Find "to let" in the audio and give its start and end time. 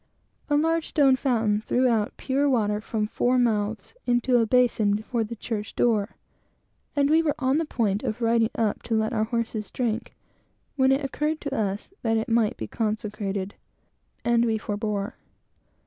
8.81-9.13